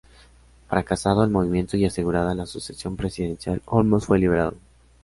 [0.67, 4.55] Fracasado el movimiento y asegurada la sucesión presidencial, Olmos fue liberado.